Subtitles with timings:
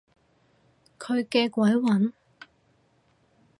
[0.97, 2.11] 佢嘅鬼魂？